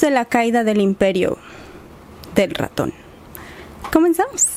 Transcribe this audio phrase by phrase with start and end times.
[0.00, 1.38] De la caída del imperio
[2.34, 2.92] del ratón.
[3.92, 4.48] Comenzamos.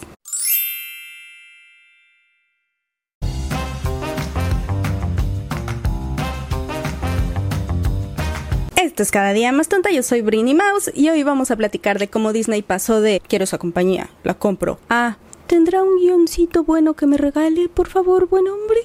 [8.76, 12.00] Esto es cada día más tonta, yo soy Brini Mouse y hoy vamos a platicar
[12.00, 16.96] de cómo Disney pasó de quiero esa compañía, la compro, a ¿tendrá un guioncito bueno
[16.96, 18.80] que me regale, por favor, buen hombre?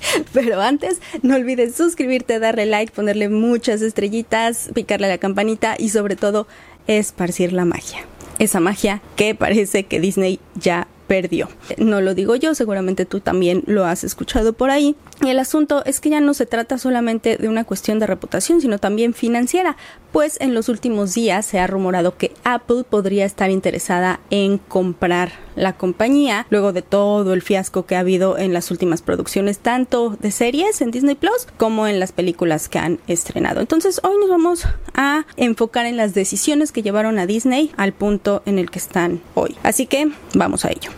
[0.32, 5.90] Pero antes, no olvides suscribirte, darle like, ponerle muchas estrellitas, picarle a la campanita y
[5.90, 6.46] sobre todo
[6.86, 8.00] esparcir la magia.
[8.38, 11.48] Esa magia que parece que Disney ya perdió.
[11.78, 14.94] No lo digo yo, seguramente tú también lo has escuchado por ahí.
[15.20, 18.60] Y el asunto es que ya no se trata solamente de una cuestión de reputación,
[18.60, 19.76] sino también financiera,
[20.12, 25.32] pues en los últimos días se ha rumorado que Apple podría estar interesada en comprar
[25.56, 30.16] la compañía, luego de todo el fiasco que ha habido en las últimas producciones, tanto
[30.20, 33.60] de series en Disney Plus como en las películas que han estrenado.
[33.60, 38.42] Entonces hoy nos vamos a enfocar en las decisiones que llevaron a Disney al punto
[38.46, 39.56] en el que están hoy.
[39.64, 40.92] Así que vamos a ello.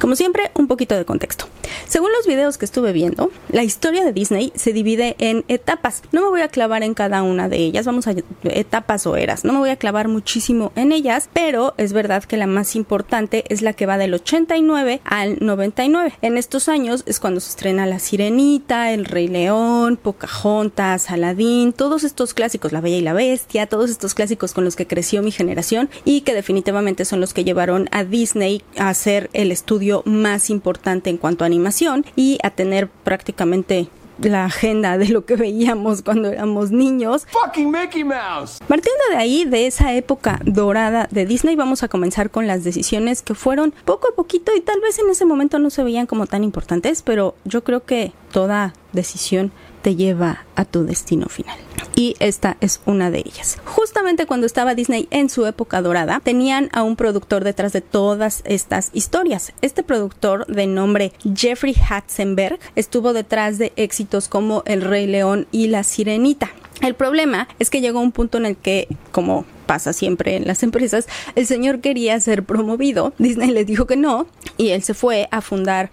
[0.00, 1.46] Como siempre, un poquito de contexto.
[1.88, 6.02] Según los videos que estuve viendo, la historia de Disney se divide en etapas.
[6.12, 9.44] No me voy a clavar en cada una de ellas, vamos a etapas o eras.
[9.44, 13.44] No me voy a clavar muchísimo en ellas, pero es verdad que la más importante
[13.48, 16.14] es la que va del 89 al 99.
[16.22, 22.04] En estos años es cuando se estrena La Sirenita, El Rey León, Pocahontas, Aladdin, todos
[22.04, 25.30] estos clásicos, La Bella y la Bestia, todos estos clásicos con los que creció mi
[25.30, 29.63] generación y que definitivamente son los que llevaron a Disney a ser el estudio
[30.04, 33.88] más importante en cuanto a animación y a tener prácticamente
[34.20, 37.26] la agenda de lo que veíamos cuando éramos niños.
[37.30, 38.58] Fucking Mickey Mouse.
[38.68, 43.22] Partiendo de ahí, de esa época dorada de Disney, vamos a comenzar con las decisiones
[43.22, 46.26] que fueron poco a poquito y tal vez en ese momento no se veían como
[46.26, 49.50] tan importantes, pero yo creo que toda decisión
[49.84, 51.58] te lleva a tu destino final.
[51.94, 53.58] Y esta es una de ellas.
[53.66, 58.40] Justamente cuando estaba Disney en su época dorada, tenían a un productor detrás de todas
[58.46, 59.52] estas historias.
[59.60, 65.66] Este productor de nombre Jeffrey Hatzenberg estuvo detrás de éxitos como El Rey León y
[65.66, 66.50] La Sirenita.
[66.80, 70.62] El problema es que llegó un punto en el que, como pasa siempre en las
[70.62, 73.12] empresas, el señor quería ser promovido.
[73.18, 74.26] Disney le dijo que no
[74.56, 75.90] y él se fue a fundar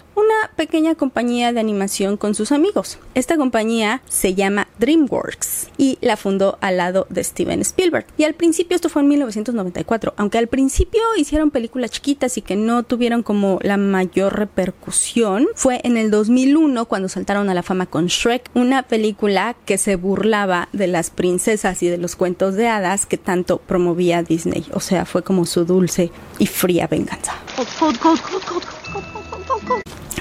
[0.56, 2.98] pequeña compañía de animación con sus amigos.
[3.16, 8.06] Esta compañía se llama DreamWorks y la fundó al lado de Steven Spielberg.
[8.18, 12.56] Y al principio, esto fue en 1994, aunque al principio hicieron películas chiquitas y que
[12.56, 17.86] no tuvieron como la mayor repercusión, fue en el 2001 cuando saltaron a la fama
[17.86, 22.68] con Shrek, una película que se burlaba de las princesas y de los cuentos de
[22.68, 24.66] hadas que tanto promovía Disney.
[24.74, 27.34] O sea, fue como su dulce y fría venganza.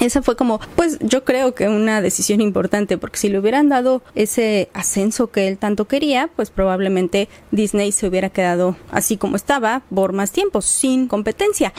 [0.01, 4.03] Esa fue como, pues yo creo que una decisión importante, porque si le hubieran dado
[4.15, 9.83] ese ascenso que él tanto quería, pues probablemente Disney se hubiera quedado así como estaba
[9.95, 11.75] por más tiempo, sin competencia.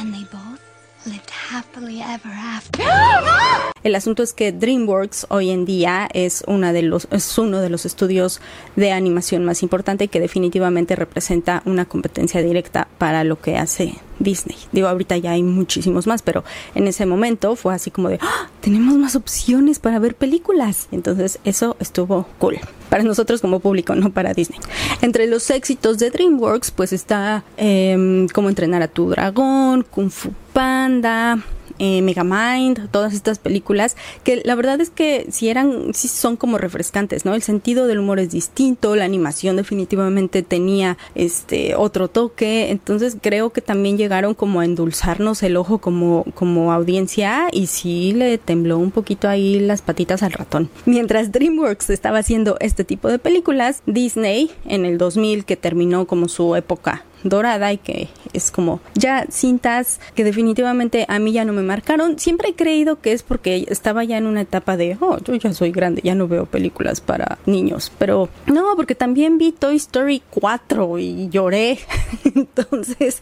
[3.84, 7.70] El asunto es que DreamWorks hoy en día es, una de los, es uno de
[7.70, 8.40] los estudios
[8.76, 14.58] de animación más importante que definitivamente representa una competencia directa para lo que hace Disney.
[14.72, 16.44] Digo, ahorita ya hay muchísimos más, pero
[16.76, 18.50] en ese momento fue así como de, ¡Ah!
[18.62, 20.88] tenemos más opciones para ver películas.
[20.92, 22.60] Entonces eso estuvo cool.
[22.92, 24.60] Para nosotros como público, no para Disney.
[25.02, 30.34] Entre los éxitos de DreamWorks, pues está eh, Cómo entrenar a tu dragón, Kung Fu
[30.52, 31.40] Panda,
[31.84, 36.60] eh, Megamind, todas estas películas, que la verdad es que si eran, sí son como
[36.60, 37.34] refrescantes, ¿no?
[37.34, 43.50] El sentido del humor es distinto, la animación definitivamente tenía este otro toque, entonces creo
[43.50, 48.78] que también llegaron como a endulzarnos el ojo como, como audiencia y sí le tembló
[48.78, 50.70] un poquito ahí las patitas al ratón.
[50.86, 56.28] Mientras DreamWorks estaba haciendo este tipo de películas, Disney en el 2000 que terminó como
[56.28, 61.54] su época dorada y que es como ya cintas que definitivamente a mí ya no
[61.54, 62.20] me marcaron.
[62.20, 65.54] Siempre he creído que es porque estaba ya en una etapa de, oh, yo ya
[65.54, 67.92] soy grande, ya no veo películas para niños.
[67.98, 71.80] Pero no, porque también vi Toy Story 4 y lloré.
[72.36, 73.22] Entonces,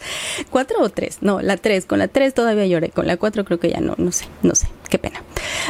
[0.52, 1.20] ¿4 o 3?
[1.22, 1.86] No, la 3.
[1.86, 2.90] Con la 3 todavía lloré.
[2.90, 4.68] Con la 4 creo que ya no, no sé, no sé.
[4.90, 5.22] Qué pena.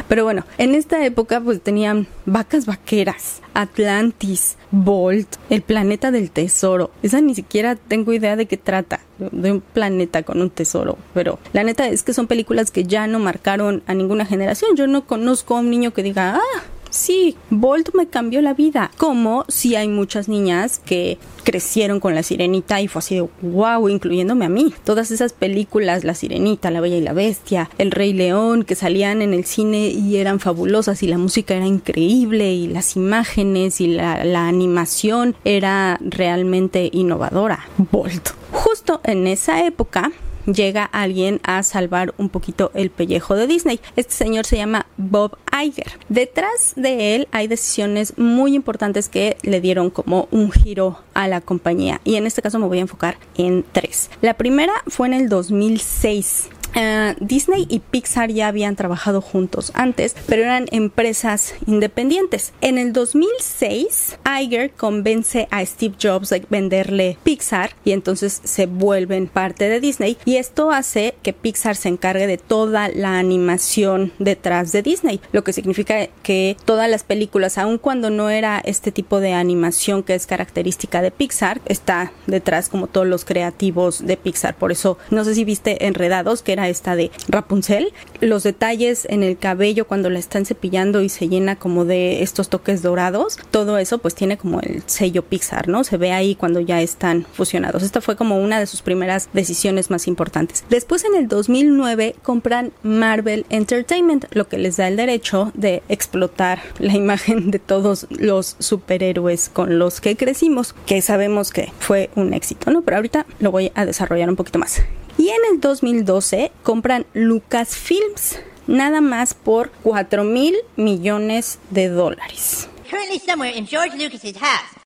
[0.07, 6.91] Pero bueno, en esta época pues tenían vacas vaqueras, Atlantis, Bolt, el planeta del tesoro.
[7.03, 10.97] Esa ni siquiera tengo idea de qué trata, de un planeta con un tesoro.
[11.13, 14.75] Pero la neta es que son películas que ya no marcaron a ninguna generación.
[14.75, 18.91] Yo no conozco a un niño que diga, ah, Sí, Bolt me cambió la vida.
[18.97, 23.89] Como si hay muchas niñas que crecieron con la sirenita y fue así de wow,
[23.89, 24.73] incluyéndome a mí.
[24.83, 29.21] Todas esas películas, La Sirenita, La Bella y la Bestia, El Rey León, que salían
[29.21, 33.87] en el cine y eran fabulosas y la música era increíble y las imágenes y
[33.87, 37.67] la, la animación era realmente innovadora.
[37.91, 38.29] Bolt.
[38.51, 40.11] Justo en esa época
[40.53, 43.79] llega alguien a salvar un poquito el pellejo de Disney.
[43.95, 45.91] Este señor se llama Bob Iger.
[46.09, 51.41] Detrás de él hay decisiones muy importantes que le dieron como un giro a la
[51.41, 54.09] compañía y en este caso me voy a enfocar en tres.
[54.21, 60.15] La primera fue en el 2006 Uh, Disney y Pixar ya habían trabajado juntos antes,
[60.27, 62.53] pero eran empresas independientes.
[62.61, 69.27] En el 2006, Iger convence a Steve Jobs de venderle Pixar y entonces se vuelven
[69.27, 74.71] parte de Disney y esto hace que Pixar se encargue de toda la animación detrás
[74.71, 79.19] de Disney, lo que significa que todas las películas, aun cuando no era este tipo
[79.19, 84.55] de animación que es característica de Pixar, está detrás como todos los creativos de Pixar.
[84.55, 89.37] Por eso, no sé si viste Enredados, que esta de Rapunzel, los detalles en el
[89.37, 93.99] cabello cuando la están cepillando y se llena como de estos toques dorados, todo eso
[93.99, 95.83] pues tiene como el sello Pixar, ¿no?
[95.83, 97.83] Se ve ahí cuando ya están fusionados.
[97.83, 100.63] Esta fue como una de sus primeras decisiones más importantes.
[100.69, 106.59] Después en el 2009 compran Marvel Entertainment, lo que les da el derecho de explotar
[106.79, 112.33] la imagen de todos los superhéroes con los que crecimos, que sabemos que fue un
[112.33, 112.81] éxito, ¿no?
[112.81, 114.81] Pero ahorita lo voy a desarrollar un poquito más.
[115.19, 122.69] Y en el 2012 compran Lucasfilms, nada más por 4 mil millones de dólares.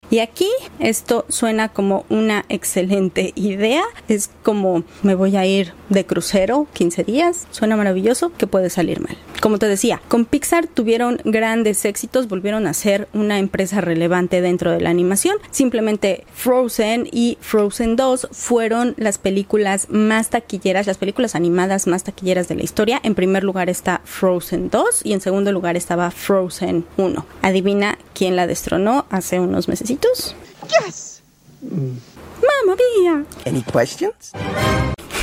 [0.10, 3.84] Y aquí esto suena como una excelente idea.
[4.08, 7.48] Es como me voy a ir de crucero 15 días.
[7.52, 8.32] Suena maravilloso.
[8.38, 9.18] que puede salir mal?
[9.42, 14.72] Como te decía, con Pixar tuvieron grandes éxitos, volvieron a ser una empresa relevante dentro
[14.72, 15.36] de la animación.
[15.52, 22.48] Simplemente Frozen y Frozen 2 fueron las películas más taquilleras, las películas animadas más taquilleras
[22.48, 23.02] de la historia.
[23.04, 27.26] En primer lugar está Frozen 2 y en segundo lugar estaba Frozen 1.
[27.42, 30.36] Adivina quién la destronó hace unos mesecitos.
[30.68, 31.22] Yes.
[31.62, 33.26] Mamma mía.
[33.46, 34.32] Any questions?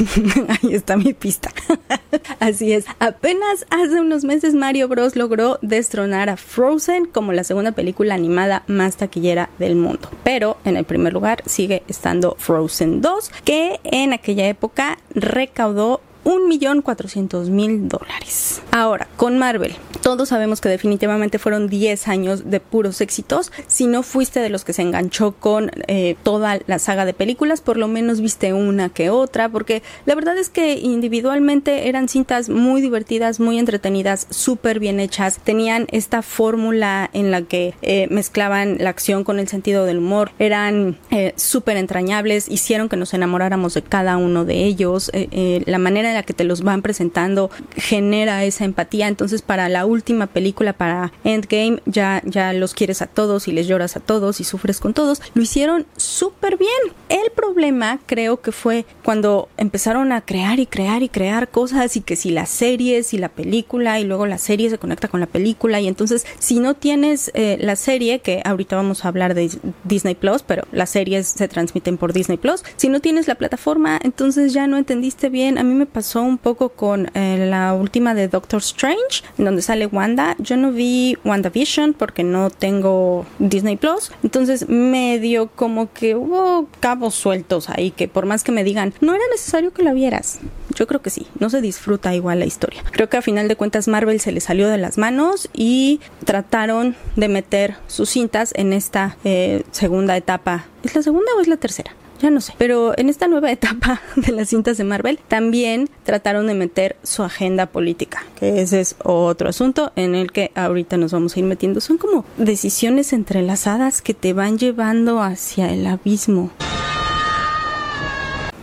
[0.48, 1.50] Ahí está mi pista.
[2.40, 2.86] Así es.
[2.98, 8.62] Apenas hace unos meses Mario Bros logró destronar a Frozen como la segunda película animada
[8.66, 10.08] más taquillera del mundo.
[10.24, 16.48] Pero en el primer lugar sigue estando Frozen 2, que en aquella época recaudó un
[16.48, 18.62] millón cuatrocientos mil dólares.
[18.72, 23.52] Ahora, con Marvel, todos sabemos que definitivamente fueron 10 años de puros éxitos.
[23.66, 27.60] Si no fuiste de los que se enganchó con eh, toda la saga de películas,
[27.60, 32.48] por lo menos viste una que otra, porque la verdad es que individualmente eran cintas
[32.48, 35.38] muy divertidas, muy entretenidas, súper bien hechas.
[35.42, 40.32] Tenían esta fórmula en la que eh, mezclaban la acción con el sentido del humor.
[40.38, 45.10] Eran eh, súper entrañables, hicieron que nos enamoráramos de cada uno de ellos.
[45.12, 49.08] la manera la que te los van presentando genera esa empatía.
[49.08, 53.66] Entonces, para la última película, para Endgame, ya, ya los quieres a todos y les
[53.66, 55.22] lloras a todos y sufres con todos.
[55.34, 56.70] Lo hicieron súper bien.
[57.08, 62.00] El problema creo que fue cuando empezaron a crear y crear y crear cosas y
[62.00, 65.26] que si las series y la película y luego la serie se conecta con la
[65.26, 69.50] película y entonces si no tienes eh, la serie, que ahorita vamos a hablar de
[69.84, 73.98] Disney Plus, pero las series se transmiten por Disney Plus, si no tienes la plataforma,
[74.02, 75.58] entonces ya no entendiste bien.
[75.58, 79.62] A mí me pasó un poco con eh, la última de Doctor Strange, en donde
[79.62, 80.36] sale Wanda.
[80.38, 84.12] Yo no vi WandaVision porque no tengo Disney Plus.
[84.22, 89.14] Entonces medio como que hubo cabos sueltos ahí que por más que me digan, no
[89.14, 90.40] era necesario que la vieras.
[90.74, 92.82] Yo creo que sí, no se disfruta igual la historia.
[92.90, 96.96] Creo que a final de cuentas Marvel se le salió de las manos y trataron
[97.16, 100.66] de meter sus cintas en esta eh, segunda etapa.
[100.82, 101.92] ¿Es la segunda o es la tercera?
[102.20, 102.54] Ya no sé.
[102.58, 107.22] Pero en esta nueva etapa de las cintas de Marvel también trataron de meter su
[107.22, 111.46] agenda política, que ese es otro asunto en el que ahorita nos vamos a ir
[111.46, 111.80] metiendo.
[111.80, 116.50] Son como decisiones entrelazadas que te van llevando hacia el abismo.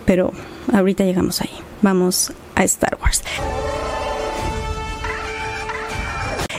[0.05, 0.31] Pero
[0.71, 1.51] ahorita llegamos ahí.
[1.81, 3.23] Vamos a Star Wars.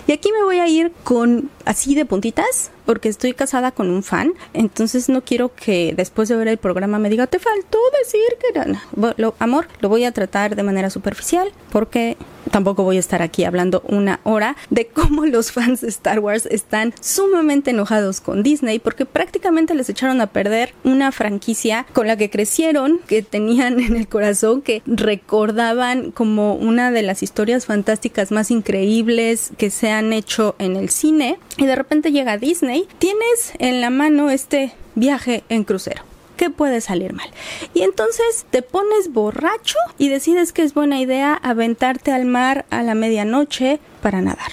[0.07, 4.03] Y aquí me voy a ir con así de puntitas porque estoy casada con un
[4.03, 8.23] fan, entonces no quiero que después de ver el programa me diga, te faltó decir
[8.41, 8.83] que era...
[9.19, 12.17] Lo, amor, lo voy a tratar de manera superficial porque
[12.51, 16.47] tampoco voy a estar aquí hablando una hora de cómo los fans de Star Wars
[16.47, 22.17] están sumamente enojados con Disney porque prácticamente les echaron a perder una franquicia con la
[22.17, 28.31] que crecieron, que tenían en el corazón, que recordaban como una de las historias fantásticas
[28.31, 31.39] más increíbles que se han hecho en el cine.
[31.59, 36.03] Y de repente llega Disney, tienes en la mano este viaje en crucero.
[36.37, 37.29] ¿Qué puede salir mal?
[37.75, 42.83] Y entonces te pones borracho y decides que es buena idea aventarte al mar a
[42.83, 44.53] la medianoche para nadar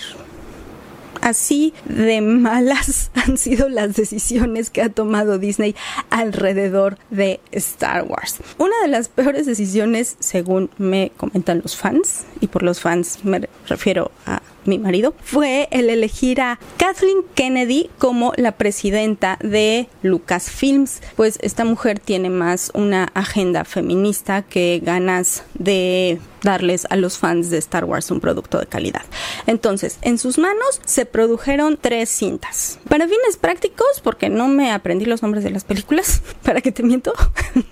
[1.26, 5.76] así de malas han sido las decisiones que ha tomado Disney
[6.12, 8.38] alrededor de Star Wars.
[8.60, 13.50] Una de las peores decisiones, según me comentan los fans, y por los fans me
[13.68, 21.02] refiero a mi marido, fue el elegir a Kathleen Kennedy como la presidenta de Lucasfilms,
[21.16, 27.50] pues esta mujer tiene más una agenda feminista que ganas de darles a los fans
[27.50, 29.02] de Star Wars un producto de calidad.
[29.48, 32.80] Entonces, en sus manos se produjeron tres cintas.
[32.88, 36.84] Para fines prácticos, porque no me aprendí los nombres de las películas, ¿para que te
[36.84, 37.14] miento?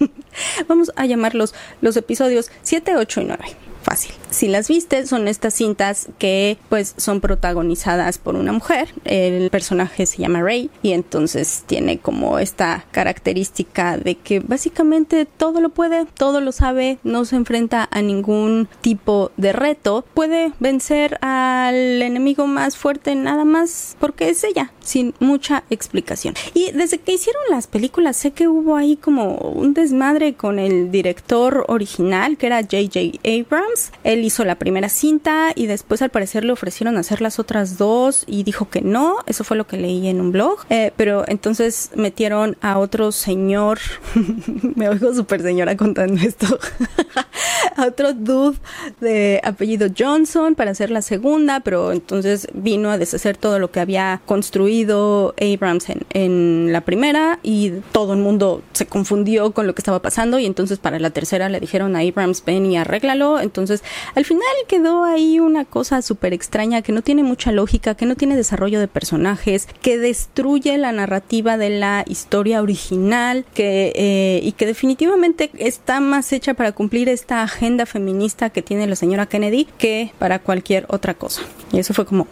[0.67, 3.45] Vamos a llamarlos los episodios 7, 8 y 9
[3.83, 4.15] fácil.
[4.34, 8.90] Si las viste, son estas cintas que pues son protagonizadas por una mujer.
[9.06, 15.62] El personaje se llama Rey y entonces tiene como esta característica de que básicamente todo
[15.62, 21.20] lo puede, todo lo sabe, no se enfrenta a ningún tipo de reto, puede vencer
[21.22, 26.34] al enemigo más fuerte nada más porque es ella, sin mucha explicación.
[26.56, 30.90] Y desde que hicieron las películas sé que hubo ahí como un desmadre con el
[30.90, 33.92] director original que era JJ Abrams
[34.24, 38.44] hizo la primera cinta y después al parecer le ofrecieron hacer las otras dos y
[38.44, 39.18] dijo que no.
[39.27, 40.60] Eso fue lo que leí en un blog.
[40.70, 43.80] Eh, pero entonces metieron a otro señor.
[44.75, 46.48] Me oigo súper señora contando esto.
[47.75, 48.58] a otro dude
[49.00, 53.79] de apellido Johnson para hacer la segunda, pero entonces vino a deshacer todo lo que
[53.79, 59.75] había construido Abrams en, en la primera y todo el mundo se confundió con lo
[59.75, 63.39] que estaba pasando y entonces para la tercera le dijeron a Abrams ven y arréglalo.
[63.39, 63.84] Entonces
[64.15, 68.15] al final quedó ahí una cosa súper extraña que no tiene mucha lógica, que no
[68.15, 74.53] tiene desarrollo de personajes, que destruye la narrativa de la historia original, que, eh, y
[74.53, 79.65] que definitivamente está más hecha para cumplir esta agenda feminista que tiene la señora Kennedy
[79.77, 81.41] que para cualquier otra cosa.
[81.72, 82.27] Y eso fue como,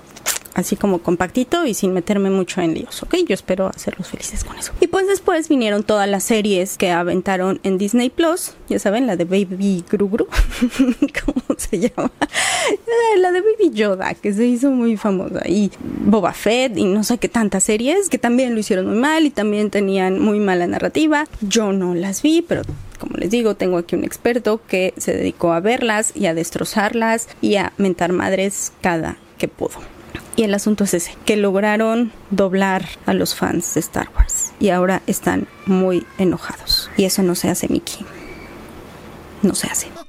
[0.56, 3.16] así como compactito y sin meterme mucho en líos, ¿ok?
[3.28, 4.74] Yo espero hacerlos felices con eso.
[4.82, 9.16] Y pues después vinieron todas las series que aventaron en Disney Plus, ya saben, la
[9.16, 10.28] de Baby Gru Gru,
[11.26, 12.12] ¿cómo se llama?
[13.20, 17.20] La de Baby Yoda, que se hizo muy famosa, y Boba Fett, y no sé
[17.20, 21.28] qué tantas series, que también lo hicieron muy mal y también tenían muy mala narrativa.
[21.42, 22.64] Yo no las vi, pero
[23.02, 27.28] como les digo, tengo aquí un experto que se dedicó a verlas y a destrozarlas
[27.42, 29.80] y a mentar madres cada que pudo.
[30.36, 34.70] Y el asunto es ese, que lograron doblar a los fans de Star Wars y
[34.70, 36.92] ahora están muy enojados.
[36.96, 38.06] Y eso no se hace, Mickey.
[39.42, 40.01] No se hace.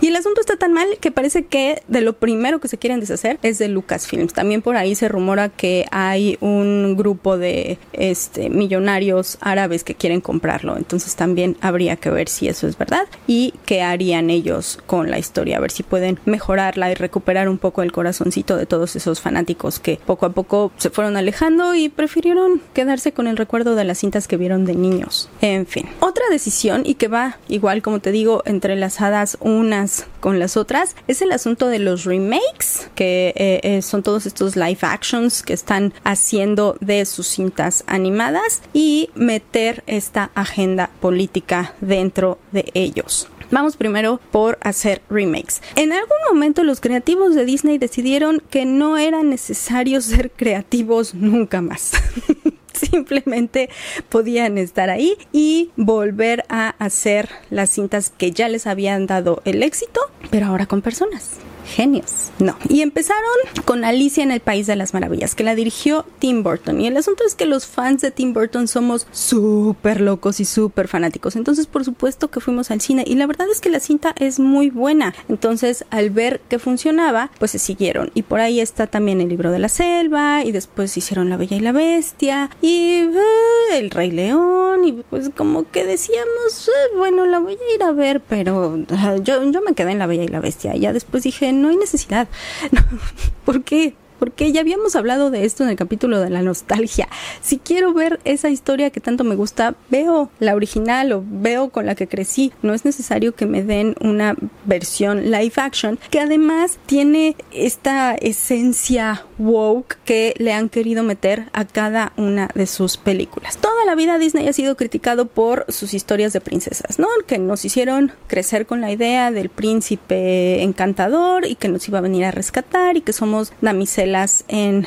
[0.00, 3.00] Y el asunto está tan mal que parece que de lo primero que se quieren
[3.00, 4.34] deshacer es de Lucasfilms.
[4.34, 10.20] También por ahí se rumora que hay un grupo de este millonarios árabes que quieren
[10.20, 10.76] comprarlo.
[10.76, 15.18] Entonces también habría que ver si eso es verdad y qué harían ellos con la
[15.18, 19.20] historia, a ver si pueden mejorarla y recuperar un poco el corazoncito de todos esos
[19.20, 23.84] fanáticos que poco a poco se fueron alejando y prefirieron quedarse con el recuerdo de
[23.84, 25.30] las cintas que vieron de niños.
[25.40, 30.56] En fin, otra decisión y que va igual como te digo, entrelazadas unas con las
[30.56, 35.42] otras, es el asunto de los remakes, que eh, eh, son todos estos live actions
[35.42, 43.28] que están haciendo de sus cintas animadas y meter esta agenda política dentro de ellos.
[43.50, 45.60] Vamos primero por hacer remakes.
[45.74, 51.60] En algún momento los creativos de Disney decidieron que no era necesario ser creativos nunca
[51.60, 51.92] más.
[52.90, 53.68] simplemente
[54.08, 59.62] podían estar ahí y volver a hacer las cintas que ya les habían dado el
[59.62, 62.30] éxito, pero ahora con personas genios.
[62.38, 62.56] No.
[62.68, 63.22] Y empezaron
[63.64, 66.80] con Alicia en el País de las Maravillas, que la dirigió Tim Burton.
[66.80, 70.88] Y el asunto es que los fans de Tim Burton somos súper locos y súper
[70.88, 71.36] fanáticos.
[71.36, 73.04] Entonces, por supuesto que fuimos al cine.
[73.06, 75.14] Y la verdad es que la cinta es muy buena.
[75.28, 78.10] Entonces, al ver que funcionaba, pues se siguieron.
[78.14, 80.44] Y por ahí está también el libro de la selva.
[80.44, 82.50] Y después hicieron La Bella y la Bestia.
[82.60, 84.84] Y uh, El Rey León.
[84.84, 88.20] Y pues como que decíamos, uh, bueno, la voy a ir a ver.
[88.20, 90.74] Pero uh, yo, yo me quedé en La Bella y la Bestia.
[90.76, 92.28] Ya después dije, no hay necesidad.
[93.44, 93.94] ¿Por qué?
[94.20, 97.08] Porque ya habíamos hablado de esto en el capítulo de la nostalgia.
[97.40, 101.86] Si quiero ver esa historia que tanto me gusta, veo la original o veo con
[101.86, 102.52] la que crecí.
[102.62, 104.36] No es necesario que me den una
[104.66, 111.64] versión live action que además tiene esta esencia woke que le han querido meter a
[111.64, 113.56] cada una de sus películas.
[113.56, 117.08] Toda la vida Disney ha sido criticado por sus historias de princesas, ¿no?
[117.26, 122.02] Que nos hicieron crecer con la idea del príncipe encantador y que nos iba a
[122.02, 124.09] venir a rescatar y que somos damiselas
[124.48, 124.86] en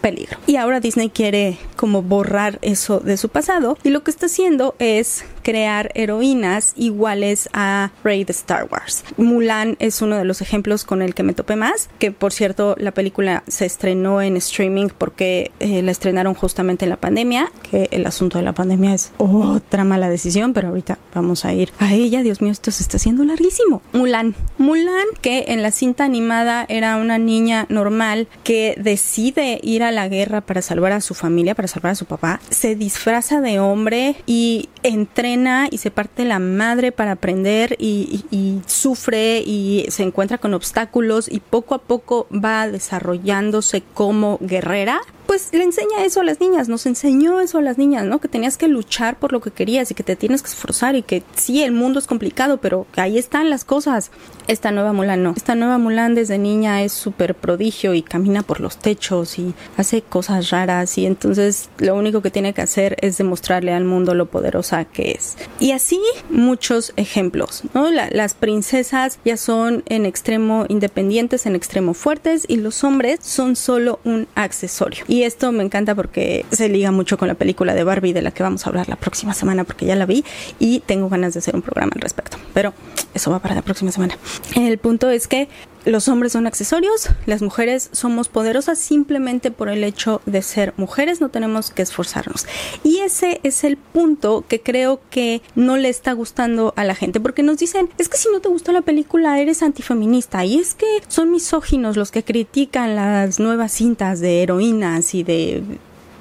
[0.00, 0.36] peligro.
[0.46, 4.74] Y ahora Disney quiere como borrar eso de su pasado y lo que está haciendo
[4.78, 9.04] es crear heroínas iguales a Rey de Star Wars.
[9.16, 12.76] Mulan es uno de los ejemplos con el que me topé más, que por cierto
[12.78, 17.88] la película se estrenó en streaming porque eh, la estrenaron justamente en la pandemia, que
[17.90, 21.92] el asunto de la pandemia es otra mala decisión, pero ahorita vamos a ir a
[21.92, 22.22] ella.
[22.22, 23.82] Dios mío, esto se está haciendo larguísimo.
[23.92, 24.34] Mulan.
[24.58, 30.08] Mulan, que en la cinta animada era una niña normal que decide ir a la
[30.08, 34.16] guerra para salvar a su familia, para salvar a su papá, se disfraza de hombre
[34.26, 35.31] y entrena
[35.70, 41.30] y se parte la madre para aprender y, y sufre y se encuentra con obstáculos
[41.30, 45.00] y poco a poco va desarrollándose como guerrera
[45.32, 48.20] pues le enseña eso a las niñas, nos enseñó eso a las niñas, ¿no?
[48.20, 51.02] Que tenías que luchar por lo que querías y que te tienes que esforzar y
[51.02, 54.10] que sí, el mundo es complicado, pero ahí están las cosas.
[54.46, 55.32] Esta nueva Mulan no.
[55.34, 60.02] Esta nueva Mulan desde niña es súper prodigio y camina por los techos y hace
[60.02, 64.26] cosas raras y entonces lo único que tiene que hacer es demostrarle al mundo lo
[64.26, 65.21] poderosa que es.
[65.60, 66.00] Y así
[66.30, 67.90] muchos ejemplos, ¿no?
[67.90, 74.00] las princesas ya son en extremo independientes, en extremo fuertes y los hombres son solo
[74.04, 75.04] un accesorio.
[75.08, 78.30] Y esto me encanta porque se liga mucho con la película de Barbie de la
[78.30, 80.24] que vamos a hablar la próxima semana porque ya la vi
[80.58, 82.38] y tengo ganas de hacer un programa al respecto.
[82.54, 82.72] Pero
[83.14, 84.16] eso va para la próxima semana.
[84.56, 85.48] El punto es que
[85.84, 91.20] los hombres son accesorios, las mujeres somos poderosas simplemente por el hecho de ser mujeres,
[91.20, 92.46] no tenemos que esforzarnos.
[92.84, 97.20] Y ese es el punto que creo que no le está gustando a la gente,
[97.20, 100.74] porque nos dicen, es que si no te gustó la película eres antifeminista, y es
[100.74, 105.62] que son misóginos los que critican las nuevas cintas de heroínas y de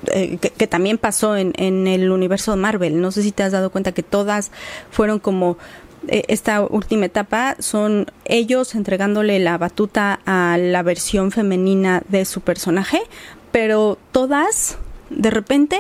[0.08, 3.00] eh, que, también pasó en, en, el universo Marvel.
[3.02, 4.52] No sé si te has dado cuenta que todas
[4.90, 5.58] fueron como
[6.08, 13.02] esta última etapa son ellos entregándole la batuta a la versión femenina de su personaje,
[13.52, 14.78] pero todas
[15.10, 15.78] de repente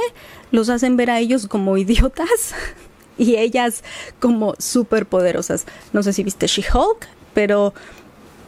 [0.52, 2.54] los hacen ver a ellos como idiotas
[3.18, 3.84] y ellas
[4.20, 5.66] como súper poderosas.
[5.94, 7.74] No sé si viste She-Hulk, pero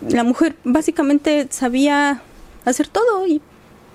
[0.07, 2.21] la mujer básicamente sabía
[2.65, 3.41] hacer todo y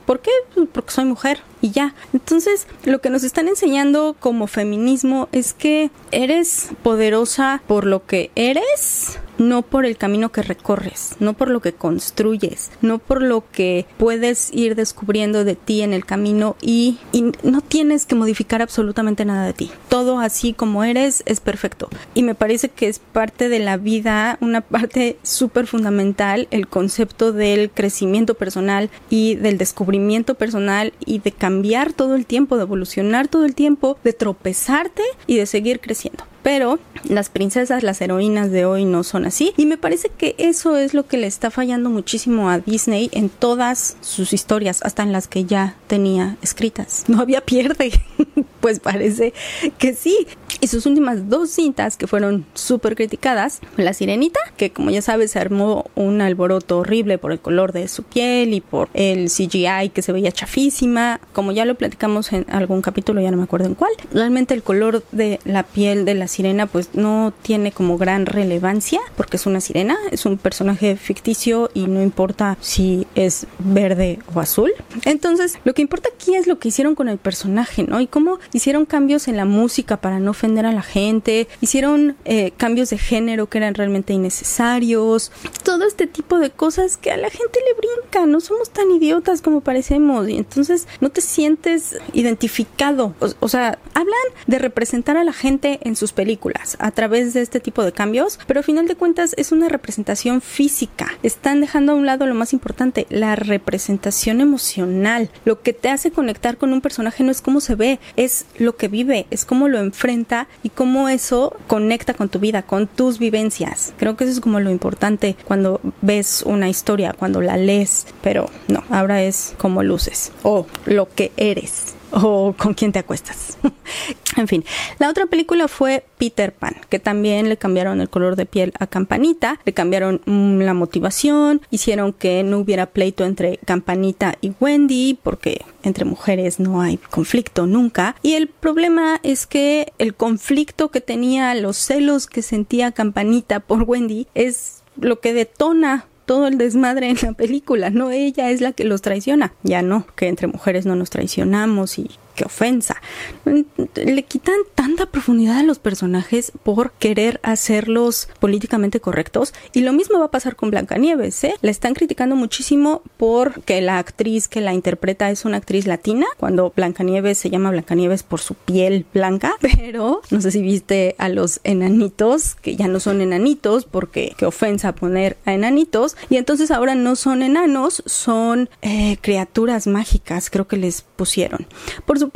[0.09, 0.31] ¿por qué?
[0.55, 1.95] Pues porque soy mujer y ya.
[2.15, 8.31] Entonces, lo que nos están enseñando como feminismo es que eres poderosa por lo que
[8.35, 13.45] eres, no por el camino que recorres, no por lo que construyes, no por lo
[13.51, 16.99] que puedes ir descubriendo de ti en el camino y,
[17.43, 19.71] no tienes que modificar absolutamente nada de ti.
[19.89, 21.89] Todo así como eres es perfecto.
[22.15, 27.33] Y me parece que es parte de la vida, una parte súper fundamental, el concepto
[27.33, 33.29] del crecimiento personal y del descubrimiento personal y de cambiar todo el tiempo, de evolucionar
[33.29, 36.25] todo el tiempo, de tropezarte y de seguir creciendo.
[36.49, 39.53] Pero las princesas, las heroínas de hoy no son así.
[39.59, 43.29] Y me parece que eso es lo que le está fallando muchísimo a Disney en
[43.29, 47.05] todas sus historias, hasta en las que ya tenía escritas.
[47.07, 47.93] No había pierde.
[48.61, 49.35] pues parece
[49.77, 50.27] que sí.
[50.61, 55.33] Y sus últimas dos cintas que fueron súper criticadas, La Sirenita, que como ya sabes
[55.33, 59.91] se armó un alboroto horrible por el color de su piel y por el CGI
[59.93, 63.67] que se veía chafísima, como ya lo platicamos en algún capítulo, ya no me acuerdo
[63.67, 63.93] en cuál.
[64.13, 69.01] Realmente el color de la piel de la sirena pues no tiene como gran relevancia
[69.17, 74.41] porque es una sirena, es un personaje ficticio y no importa si es verde o
[74.41, 74.73] azul.
[75.05, 78.01] Entonces lo que importa aquí es lo que hicieron con el personaje, ¿no?
[78.01, 82.53] Y cómo hicieron cambios en la música para no ofender a la gente, hicieron eh,
[82.57, 85.33] cambios de género que eran realmente innecesarios,
[85.65, 89.43] todo este tipo de cosas que a la gente le brinca, no somos tan idiotas
[89.43, 94.15] como parecemos y entonces no te sientes identificado, o, sea, hablan
[94.47, 98.39] de representar a la gente en sus películas a través de este tipo de cambios,
[98.47, 102.35] pero al final de cuentas es una representación física, están dejando a un lado lo
[102.35, 107.43] más importante, la representación emocional, lo que te hace conectar con un personaje no es
[107.43, 110.28] cómo se ve, es lo que vive, es cómo lo enfrenta
[110.63, 113.95] y cómo eso conecta con tu vida, con tus vivencias.
[113.97, 118.51] Creo que eso es como lo importante cuando ves una historia, cuando la lees, pero
[118.69, 121.95] no, ahora es como luces o lo que eres.
[122.23, 123.59] o con quién te acuestas.
[124.37, 124.65] en fin,
[124.99, 128.87] la otra película fue Peter Pan, que también le cambiaron el color de piel a
[128.87, 135.19] Campanita, le cambiaron mm, la motivación, hicieron que no hubiera pleito entre Campanita y Wendy,
[135.23, 138.17] porque entre mujeres no hay conflicto nunca.
[138.23, 143.83] Y el problema es que el conflicto que tenía, los celos que sentía Campanita por
[143.83, 148.73] Wendy, es lo que detona todo el desmadre en la película, no ella es la
[148.73, 149.55] que los traiciona.
[149.63, 153.03] Ya no, que entre mujeres no nos traicionamos y qué ofensa.
[153.45, 159.55] Le quitan tanta profundidad a los personajes por querer hacerlos políticamente correctos.
[159.73, 161.55] Y lo mismo va a pasar con Blancanieves, ¿eh?
[161.63, 166.73] La están criticando muchísimo porque la actriz que la interpreta es una actriz latina, cuando
[166.77, 169.57] Blancanieves se llama Blancanieves por su piel blanca.
[169.61, 174.47] Pero no sé si viste a los enanitos, que ya no son enanitos, porque qué
[174.47, 176.17] ofensa poner a enanitos.
[176.31, 181.67] Y entonces ahora no son enanos, son eh, criaturas mágicas, creo que les pusieron.
[182.07, 182.28] Por supuesto,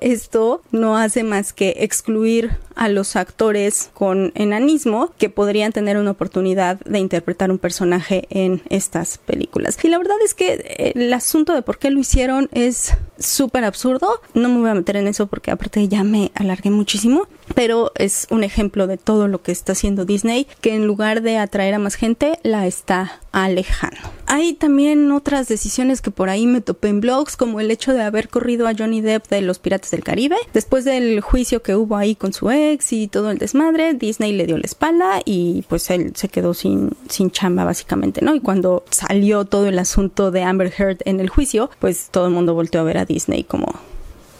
[0.00, 6.10] esto no hace más que excluir a los actores con enanismo que podrían tener una
[6.10, 9.78] oportunidad de interpretar un personaje en estas películas.
[9.84, 14.20] Y la verdad es que el asunto de por qué lo hicieron es súper absurdo.
[14.34, 18.26] No me voy a meter en eso porque aparte ya me alargué muchísimo, pero es
[18.30, 21.78] un ejemplo de todo lo que está haciendo Disney, que en lugar de atraer a
[21.78, 24.00] más gente, la está alejando.
[24.26, 28.02] Hay también otras decisiones que por ahí me topé en blogs, como el hecho de
[28.02, 30.36] haber corrido a Johnny Depp de los Piratas del Caribe.
[30.52, 34.46] Después del juicio que hubo ahí con su ex y todo el desmadre, Disney le
[34.46, 38.34] dio la espalda y pues él se quedó sin, sin chamba básicamente, ¿no?
[38.34, 42.32] Y cuando salió todo el asunto de Amber Heard en el juicio, pues todo el
[42.32, 43.66] mundo volteó a ver a Disney como,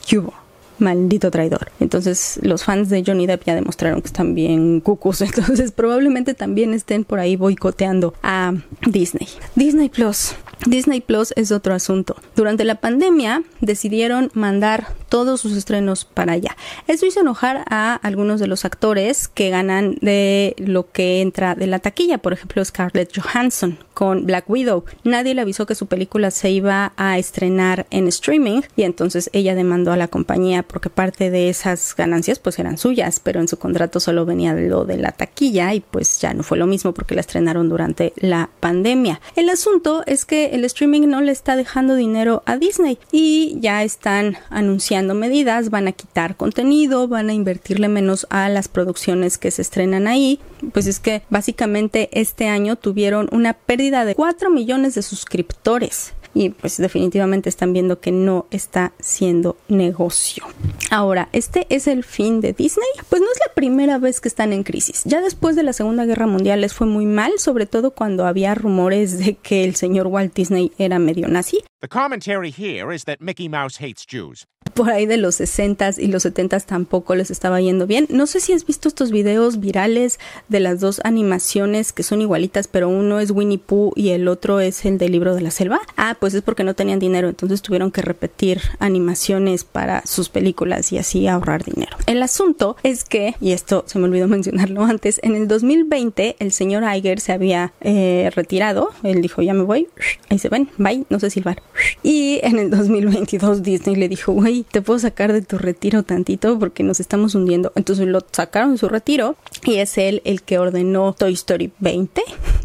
[0.06, 0.43] ¿qué hubo?
[0.78, 1.70] Maldito traidor.
[1.80, 6.74] Entonces los fans de Johnny Depp ya demostraron que están bien cucos, entonces probablemente también
[6.74, 8.54] estén por ahí boicoteando a
[8.86, 9.28] Disney.
[9.54, 10.34] Disney Plus.
[10.66, 12.16] Disney Plus es otro asunto.
[12.36, 16.56] Durante la pandemia decidieron mandar todos sus estrenos para allá.
[16.88, 21.66] Eso hizo enojar a algunos de los actores que ganan de lo que entra de
[21.66, 24.84] la taquilla, por ejemplo Scarlett Johansson con Black Widow.
[25.04, 29.54] Nadie le avisó que su película se iba a estrenar en streaming y entonces ella
[29.54, 33.58] demandó a la compañía porque parte de esas ganancias pues eran suyas, pero en su
[33.58, 37.14] contrato solo venía lo de la taquilla y pues ya no fue lo mismo porque
[37.14, 39.20] la estrenaron durante la pandemia.
[39.36, 43.82] El asunto es que el streaming no le está dejando dinero a Disney y ya
[43.82, 49.50] están anunciando medidas, van a quitar contenido, van a invertirle menos a las producciones que
[49.50, 50.40] se estrenan ahí.
[50.72, 56.50] Pues es que básicamente este año tuvieron una pérdida de 4 millones de suscriptores y
[56.50, 60.44] pues definitivamente están viendo que no está siendo negocio.
[60.90, 62.88] Ahora, ¿este es el fin de Disney?
[63.08, 65.02] Pues no es la primera vez que están en crisis.
[65.04, 68.54] Ya después de la Segunda Guerra Mundial les fue muy mal, sobre todo cuando había
[68.54, 71.62] rumores de que el señor Walt Disney era medio nazi.
[71.80, 76.08] The commentary here is that Mickey Mouse hates Jews por ahí de los 60s y
[76.08, 78.06] los 70s tampoco les estaba yendo bien.
[78.10, 82.68] No sé si has visto estos videos virales de las dos animaciones que son igualitas,
[82.68, 85.80] pero uno es Winnie Pooh y el otro es el del libro de la selva.
[85.96, 90.92] Ah, pues es porque no tenían dinero, entonces tuvieron que repetir animaciones para sus películas
[90.92, 91.96] y así ahorrar dinero.
[92.06, 96.52] El asunto es que, y esto se me olvidó mencionarlo antes, en el 2020 el
[96.52, 99.88] señor Iger se había eh, retirado, él dijo ya me voy,
[100.28, 101.62] ahí se ven, bye, no sé silbar.
[102.02, 106.58] Y en el 2022 Disney le dijo, güey, te puedo sacar de tu retiro tantito
[106.58, 107.72] porque nos estamos hundiendo.
[107.74, 112.22] Entonces lo sacaron de su retiro y es él el que ordenó Toy Story 20,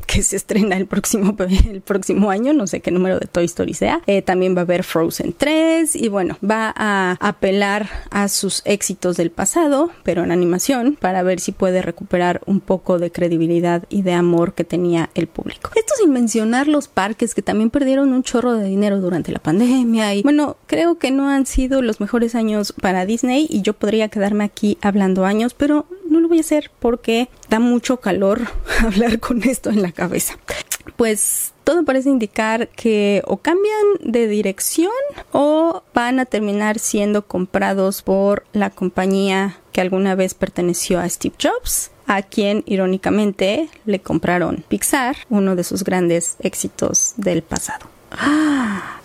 [0.10, 1.36] que se estrena el próximo,
[1.70, 4.02] el próximo año, no sé qué número de Toy Story sea.
[4.08, 9.18] Eh, también va a haber Frozen 3 y bueno, va a apelar a sus éxitos
[9.18, 14.02] del pasado, pero en animación, para ver si puede recuperar un poco de credibilidad y
[14.02, 15.70] de amor que tenía el público.
[15.76, 20.16] Esto sin mencionar los parques que también perdieron un chorro de dinero durante la pandemia
[20.16, 24.10] y bueno, creo que no han sido los mejores años para Disney y yo podría
[24.10, 28.42] quedarme aquí hablando años, pero no lo voy a hacer porque da mucho calor
[28.80, 30.36] hablar con esto en la cabeza.
[30.96, 34.92] Pues todo parece indicar que o cambian de dirección
[35.32, 41.36] o van a terminar siendo comprados por la compañía que alguna vez perteneció a Steve
[41.42, 47.88] Jobs, a quien irónicamente le compraron Pixar, uno de sus grandes éxitos del pasado.
[48.22, 49.00] Ah,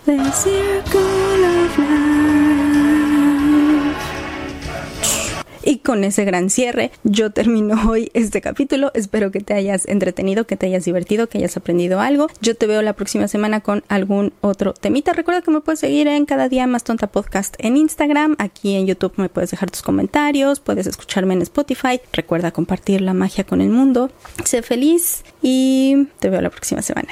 [5.65, 8.91] y con ese gran cierre, yo termino hoy este capítulo.
[8.93, 12.27] Espero que te hayas entretenido, que te hayas divertido, que hayas aprendido algo.
[12.41, 15.13] Yo te veo la próxima semana con algún otro temita.
[15.13, 18.35] Recuerda que me puedes seguir en cada día más tonta podcast en Instagram.
[18.37, 21.99] Aquí en YouTube me puedes dejar tus comentarios, puedes escucharme en Spotify.
[22.13, 24.11] Recuerda compartir la magia con el mundo.
[24.43, 27.09] Sé feliz y te veo la próxima semana.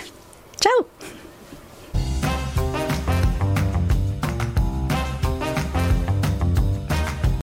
[0.59, 1.22] Chao.